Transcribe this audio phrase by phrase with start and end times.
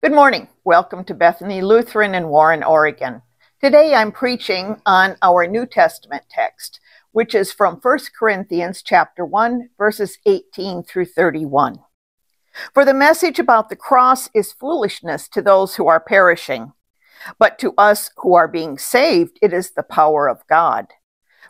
[0.00, 0.46] Good morning.
[0.62, 3.20] Welcome to Bethany Lutheran in Warren, Oregon.
[3.60, 6.78] Today I'm preaching on our New Testament text,
[7.10, 11.80] which is from 1 Corinthians chapter 1 verses 18 through 31.
[12.72, 16.74] For the message about the cross is foolishness to those who are perishing,
[17.40, 20.86] but to us who are being saved it is the power of God.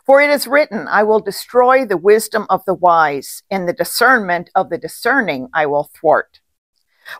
[0.07, 4.49] For it is written, I will destroy the wisdom of the wise, and the discernment
[4.55, 6.39] of the discerning I will thwart.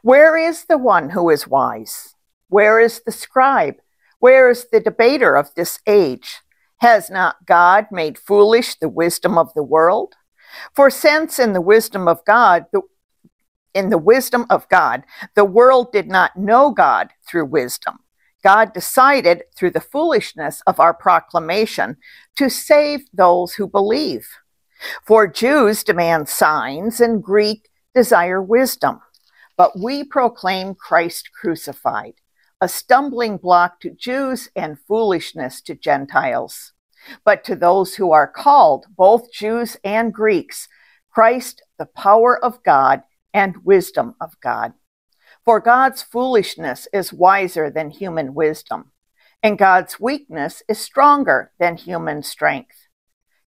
[0.01, 2.15] Where is the one who is wise?
[2.47, 3.75] Where is the scribe?
[4.19, 6.39] Where is the debater of this age?
[6.77, 10.15] Has not God made foolish the wisdom of the world?
[10.73, 12.81] For since in the wisdom of God, the,
[13.73, 15.03] in the wisdom of God,
[15.35, 17.99] the world did not know God through wisdom,
[18.43, 21.97] God decided through the foolishness of our proclamation
[22.35, 24.27] to save those who believe.
[25.05, 29.01] For Jews demand signs and Greek desire wisdom,
[29.59, 32.13] but we proclaim Christ crucified,
[32.61, 36.71] a stumbling block to Jews and foolishness to Gentiles.
[37.25, 40.69] But to those who are called, both Jews and Greeks,
[41.11, 44.75] Christ, the power of God and wisdom of God.
[45.43, 48.93] For God's foolishness is wiser than human wisdom,
[49.43, 52.87] and God's weakness is stronger than human strength.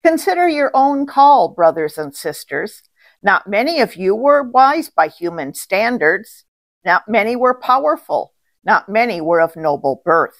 [0.03, 2.83] Consider your own call, brothers and sisters.
[3.23, 6.45] Not many of you were wise by human standards.
[6.85, 8.33] Not many were powerful.
[8.65, 10.39] Not many were of noble birth.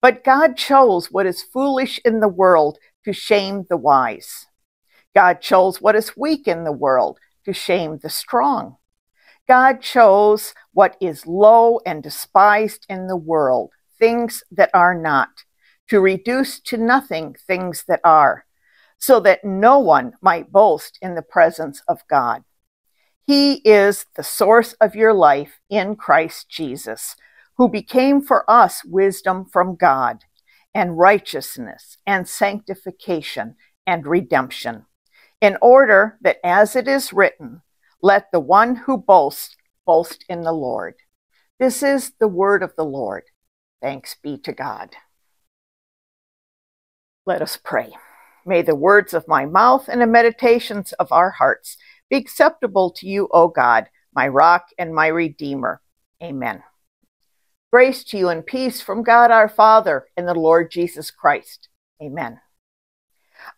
[0.00, 4.46] But God chose what is foolish in the world to shame the wise.
[5.14, 8.76] God chose what is weak in the world to shame the strong.
[9.48, 15.28] God chose what is low and despised in the world, things that are not,
[15.88, 18.45] to reduce to nothing things that are,
[18.98, 22.44] so that no one might boast in the presence of God.
[23.26, 27.16] He is the source of your life in Christ Jesus,
[27.56, 30.24] who became for us wisdom from God,
[30.74, 33.56] and righteousness, and sanctification,
[33.86, 34.86] and redemption,
[35.40, 37.62] in order that as it is written,
[38.02, 39.56] let the one who boasts
[39.86, 40.94] boast in the Lord.
[41.58, 43.24] This is the word of the Lord.
[43.80, 44.94] Thanks be to God.
[47.24, 47.92] Let us pray.
[48.46, 51.76] May the words of my mouth and the meditations of our hearts
[52.08, 55.82] be acceptable to you, O God, my rock and my redeemer.
[56.22, 56.62] Amen.
[57.72, 61.68] Grace to you and peace from God our Father and the Lord Jesus Christ.
[62.00, 62.40] Amen.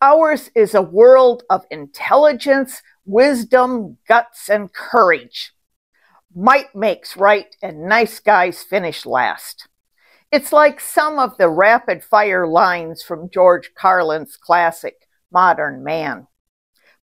[0.00, 5.52] Ours is a world of intelligence, wisdom, guts, and courage.
[6.34, 9.68] Might makes right, and nice guys finish last.
[10.30, 16.26] It's like some of the rapid fire lines from George Carlin's classic, Modern Man.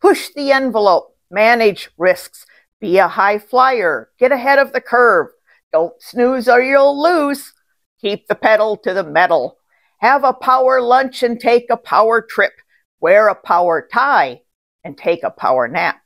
[0.01, 2.47] Push the envelope, manage risks,
[2.81, 5.27] be a high flyer, get ahead of the curve,
[5.71, 7.53] don't snooze or you'll lose,
[8.01, 9.59] keep the pedal to the metal,
[9.99, 12.55] have a power lunch and take a power trip,
[13.01, 14.41] wear a power tie,
[14.83, 16.01] and take a power nap.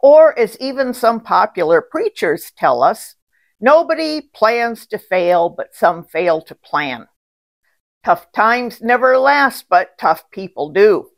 [0.00, 3.14] Or, as even some popular preachers tell us,
[3.64, 7.08] nobody plans to fail, but some fail to plan.
[8.04, 11.08] Tough times never last, but tough people do.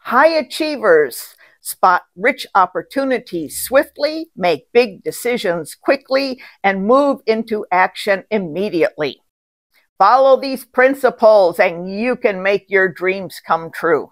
[0.00, 9.22] High achievers spot rich opportunities swiftly, make big decisions quickly, and move into action immediately.
[9.96, 14.10] Follow these principles and you can make your dreams come true.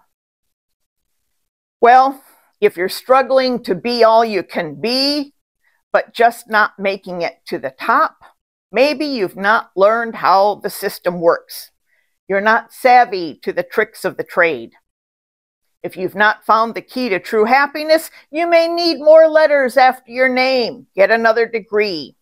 [1.79, 2.23] Well,
[2.59, 5.33] if you're struggling to be all you can be,
[5.93, 8.17] but just not making it to the top,
[8.71, 11.71] maybe you've not learned how the system works.
[12.27, 14.73] You're not savvy to the tricks of the trade.
[15.83, 20.11] If you've not found the key to true happiness, you may need more letters after
[20.11, 22.17] your name, get another degree.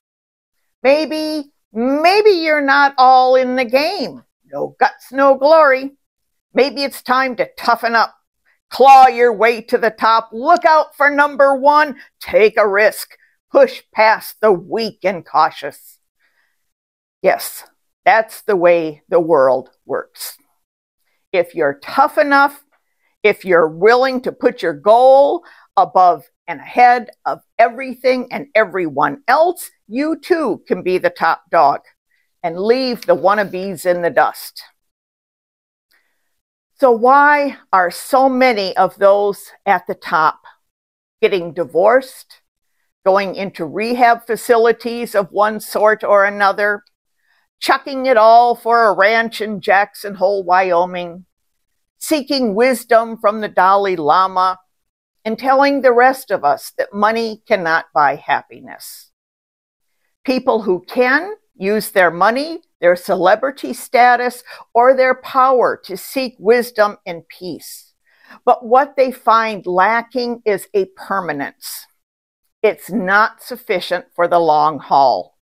[0.84, 4.24] Maybe, maybe you're not all in the game.
[4.52, 5.92] No guts, no glory.
[6.54, 8.16] Maybe it's time to toughen up
[8.72, 10.30] Claw your way to the top.
[10.32, 11.98] Look out for number one.
[12.22, 13.18] Take a risk.
[13.52, 16.00] Push past the weak and cautious.
[17.22, 17.66] Yes,
[18.06, 20.38] that's the way the world works.
[21.32, 22.64] If you're tough enough,
[23.24, 25.44] if you're willing to put your goal
[25.78, 31.82] above and ahead of everything and everyone else, you too can be the top dog
[32.44, 34.64] and leave the wannabes in the dust.
[36.80, 40.40] So, why are so many of those at the top
[41.22, 42.41] getting divorced,
[43.06, 46.84] going into rehab facilities of one sort or another,
[47.60, 51.26] chucking it all for a ranch in Jackson Hole, Wyoming,
[51.98, 54.60] seeking wisdom from the Dalai Lama,
[55.24, 59.12] and telling the rest of us that money cannot buy happiness?
[60.24, 64.44] People who can use their money, their celebrity status,
[64.74, 67.94] or their power to seek wisdom and peace.
[68.46, 71.86] But what they find lacking is a permanence.
[72.64, 75.38] It's not sufficient for the long haul.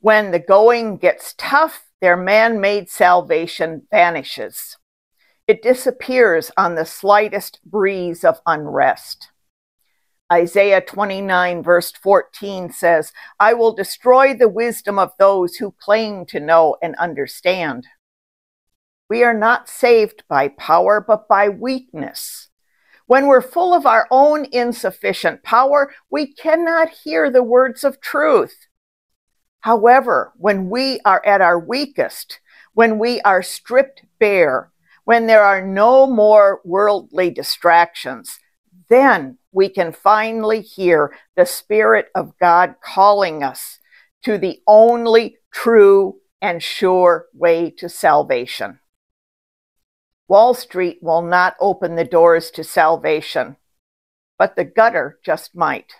[0.00, 4.78] When the going gets tough, their man made salvation vanishes.
[5.46, 9.30] It disappears on the slightest breeze of unrest.
[10.32, 16.40] Isaiah 29, verse 14 says, I will destroy the wisdom of those who claim to
[16.40, 17.86] know and understand.
[19.08, 22.48] We are not saved by power, but by weakness.
[23.06, 28.66] When we're full of our own insufficient power, we cannot hear the words of truth.
[29.60, 32.40] However, when we are at our weakest,
[32.74, 34.72] when we are stripped bare,
[35.04, 38.40] when there are no more worldly distractions,
[38.88, 43.78] then we can finally hear the Spirit of God calling us
[44.24, 48.80] to the only true and sure way to salvation.
[50.28, 53.56] Wall Street will not open the doors to salvation,
[54.38, 55.92] but the gutter just might.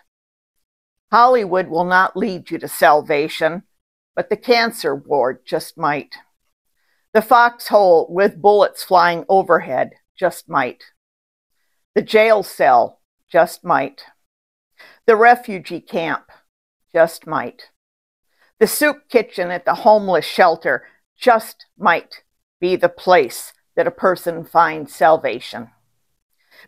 [1.13, 3.63] Hollywood will not lead you to salvation,
[4.17, 6.17] but the cancer ward just might.
[7.13, 10.83] The foxhole with bullets flying overhead just might.
[11.95, 13.01] The jail cell
[13.31, 14.05] just might.
[15.07, 16.25] The refugee camp
[16.93, 17.71] just might.
[18.59, 20.87] The soup kitchen at the homeless shelter
[21.17, 22.23] just might
[22.61, 25.71] be the place that a person finds salvation.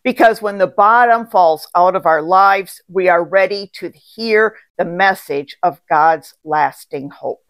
[0.04, 4.84] Because when the bottom falls out of our lives, we are ready to hear the
[4.84, 7.42] message of God's lasting hope.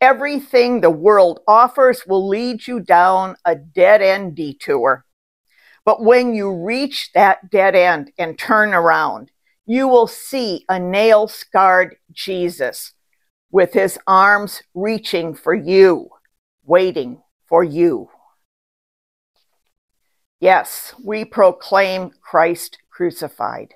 [0.00, 5.04] Everything the world offers will lead you down a dead end detour.
[5.84, 9.30] But when you reach that dead end and turn around,
[9.66, 12.94] you will see a nail scarred Jesus
[13.50, 16.08] with his arms reaching for you,
[16.64, 18.08] waiting for you.
[20.42, 23.74] Yes, we proclaim Christ crucified.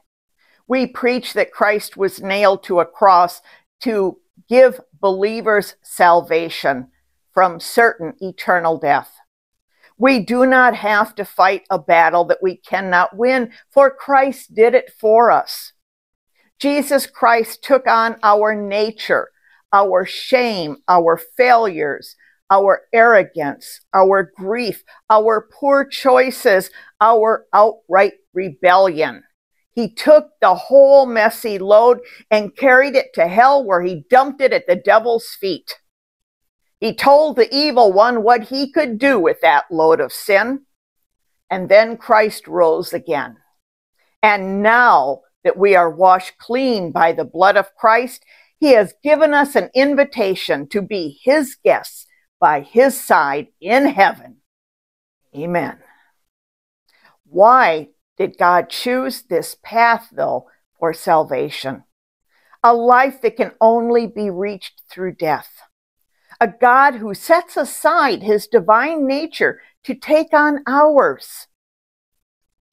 [0.66, 3.40] We preach that Christ was nailed to a cross
[3.82, 4.18] to
[4.48, 6.88] give believers salvation
[7.32, 9.16] from certain eternal death.
[9.96, 14.74] We do not have to fight a battle that we cannot win, for Christ did
[14.74, 15.72] it for us.
[16.58, 19.28] Jesus Christ took on our nature,
[19.72, 22.16] our shame, our failures,
[22.50, 26.70] our arrogance, our grief, our poor choices,
[27.00, 29.22] our outright rebellion.
[29.72, 32.00] He took the whole messy load
[32.31, 35.75] and carried it to hell where he dumped it at the devil's feet.
[36.81, 40.60] He told the evil one what he could do with that load of sin.
[41.50, 43.37] And then Christ rose again.
[44.22, 48.25] And now that we are washed clean by the blood of Christ,
[48.58, 52.05] he has given us an invitation to be his guests
[52.40, 54.37] by his side in heaven.
[55.35, 55.78] Amen.
[57.25, 61.85] Why did God choose this path, though, for salvation?
[62.62, 65.50] A life that can only be reached through death.
[66.40, 71.47] A God who sets aside his divine nature to take on ours.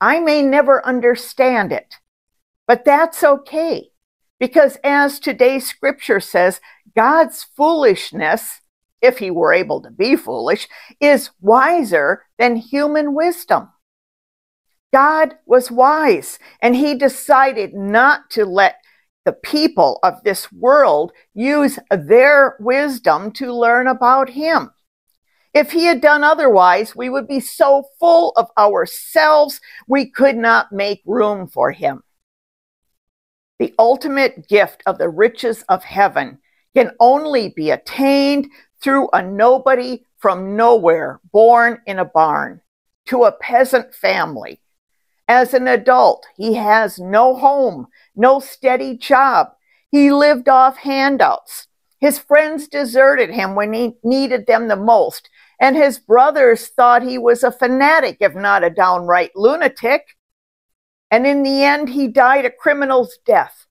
[0.02, 1.96] I may never understand it,
[2.68, 3.92] but that's okay.
[4.40, 6.60] Because as today's scripture says,
[6.96, 8.60] God's foolishness,
[9.04, 10.68] if he were able to be foolish,
[11.00, 13.70] is wiser than human wisdom.
[14.94, 18.78] God was wise and he decided not to let
[19.26, 24.70] the people of this world use their wisdom to learn about him.
[25.54, 30.72] If he had done otherwise, we would be so full of ourselves we could not
[30.72, 32.04] make room for him.
[33.60, 36.40] The ultimate gift of the riches of heaven
[36.76, 38.48] can only be attained
[38.84, 42.62] through a nobody from nowhere born in a barn
[43.06, 44.60] to a peasant family
[45.28, 49.54] as an adult, he has no home, no steady job.
[49.90, 51.68] He lived off handouts.
[52.00, 57.18] His friends deserted him when he needed them the most, and his brothers thought he
[57.18, 60.18] was a fanatic, if not a downright lunatic.
[61.10, 63.66] And in the end, he died a criminal's death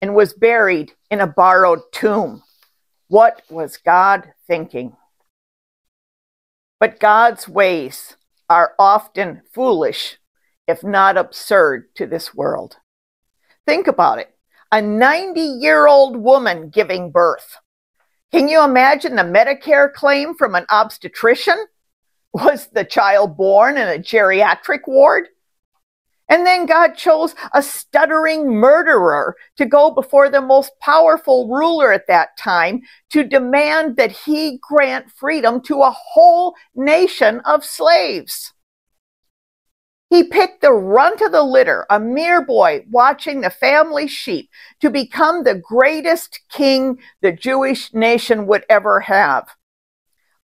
[0.00, 2.42] and was buried in a borrowed tomb.
[3.08, 4.96] What was God thinking?
[6.78, 8.16] But God's ways
[8.48, 10.18] are often foolish
[10.66, 12.76] if not absurd, to this world.
[13.66, 14.32] Think about it
[14.72, 17.56] a 90 year old woman giving birth.
[18.32, 21.56] Can you imagine the Medicare claim from an obstetrician?
[22.32, 25.28] Was the child born in a geriatric ward?
[26.28, 32.08] And then God chose a stuttering murderer to go before the most powerful ruler at
[32.08, 32.80] that time
[33.10, 38.52] to demand that he grant freedom to a whole nation of slaves.
[40.10, 44.48] He picked the runt of the litter, a mere boy watching the family sheep,
[44.80, 49.48] to become the greatest king the Jewish nation would ever have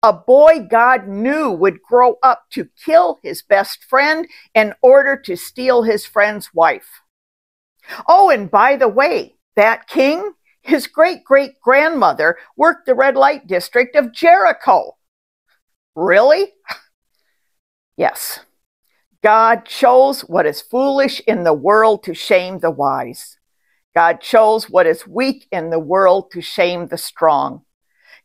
[0.04, 5.34] a boy God knew would grow up to kill his best friend in order to
[5.34, 7.00] steal his friend's wife.
[8.06, 13.46] Oh, and by the way, that king, his great great grandmother, worked the red light
[13.46, 14.99] district of Jericho.
[15.96, 16.52] Really?
[17.96, 18.40] yes.
[19.23, 23.38] God chose what is foolish in the world to shame the wise.
[23.94, 27.63] God chose what is weak in the world to shame the strong.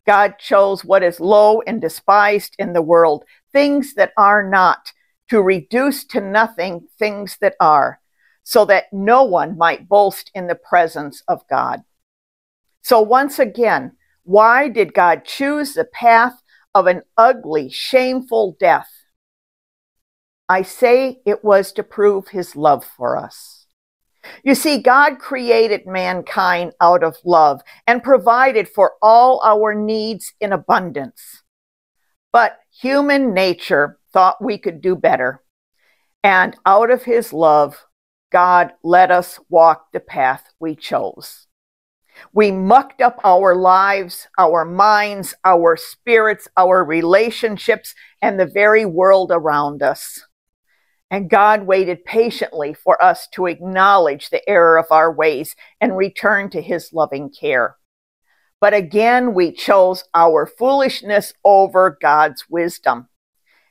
[0.10, 4.92] God chose what is low and despised in the world, things that are not,
[5.30, 8.00] to reduce to nothing things that are,
[8.42, 11.84] so that no one might boast in the presence of God.
[12.82, 16.42] So, once again, why did God choose the path
[16.74, 18.90] of an ugly, shameful death?
[20.50, 23.59] I say it was to prove his love for us.
[24.44, 30.54] You see, God created mankind out of love and provided for all our needs in
[30.54, 31.44] abundance.
[32.32, 35.44] But human nature thought we could do better.
[36.24, 37.86] And out of his love,
[38.32, 41.48] God let us walk the path we chose.
[42.34, 49.32] We mucked up our lives, our minds, our spirits, our relationships, and the very world
[49.34, 50.26] around us.
[51.12, 56.50] And God waited patiently for us to acknowledge the error of our ways and return
[56.52, 57.78] to his loving care.
[58.62, 63.08] But again, we chose our foolishness over God's wisdom.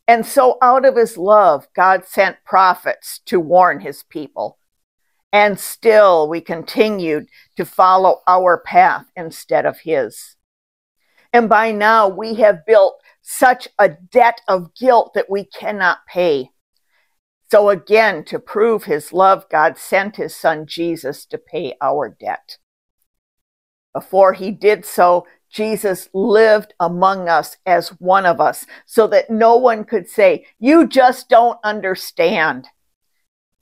[0.07, 4.59] And so, out of his love, God sent prophets to warn his people.
[5.33, 10.37] And still, we continued to follow our path instead of his.
[11.35, 16.50] And by now, we have built such a debt of guilt that we cannot pay.
[17.50, 22.59] So again, to prove his love, God sent his son Jesus to pay our debt.
[23.95, 29.57] Before he did so, Jesus lived among us as one of us so that no
[29.57, 32.67] one could say, You just don't understand.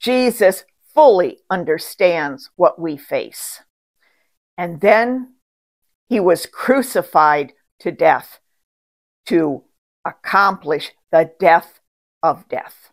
[0.00, 3.60] Jesus fully understands what we face.
[4.58, 5.34] And then
[6.08, 8.40] he was crucified to death
[9.26, 9.62] to
[10.04, 11.80] accomplish the death
[12.22, 12.90] of death.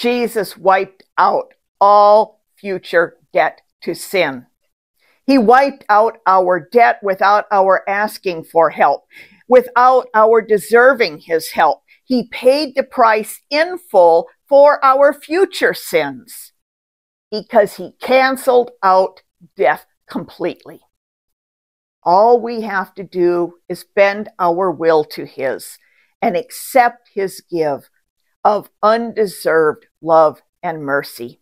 [0.00, 4.46] Jesus wiped out all future debt to sin.
[5.26, 9.06] He wiped out our debt without our asking for help,
[9.48, 11.82] without our deserving his help.
[12.04, 16.52] He paid the price in full for our future sins
[17.30, 19.22] because he canceled out
[19.56, 20.80] death completely.
[22.04, 25.76] All we have to do is bend our will to his
[26.22, 27.90] and accept his give
[28.44, 31.40] of undeserved love and mercy.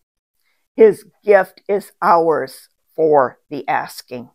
[0.75, 4.31] His gift is ours for the asking.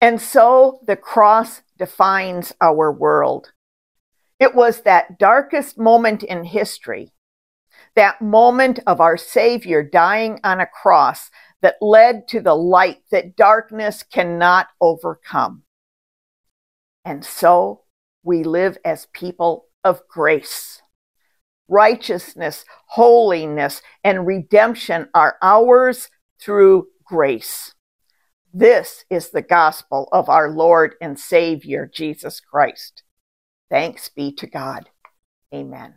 [0.00, 3.52] And so the cross defines our world.
[4.38, 7.12] It was that darkest moment in history,
[7.94, 11.30] that moment of our Savior dying on a cross
[11.62, 15.62] that led to the light that darkness cannot overcome.
[17.04, 17.82] And so
[18.22, 20.82] we live as people of grace
[21.68, 26.08] righteousness, holiness, and redemption are ours
[26.40, 27.74] through grace.
[28.52, 33.02] This is the gospel of our Lord and Savior, Jesus Christ.
[33.70, 34.90] Thanks be to God.
[35.52, 35.94] Amen.